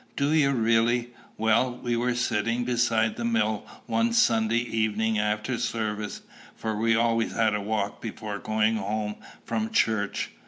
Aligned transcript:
"Do 0.15 0.31
you 0.33 0.49
really? 0.53 1.13
Well, 1.37 1.77
we 1.77 1.95
were 1.95 2.15
sitting 2.15 2.63
beside 2.65 3.17
the 3.17 3.23
mill 3.23 3.67
one 3.85 4.13
Sunday 4.13 4.55
evening 4.57 5.19
after 5.19 5.59
service; 5.59 6.23
for 6.55 6.75
we 6.75 6.95
always 6.95 7.33
had 7.33 7.53
a 7.53 7.61
walk 7.61 8.01
before 8.01 8.39
going 8.39 8.77
home 8.77 9.17
from 9.45 9.69
church. 9.69 10.31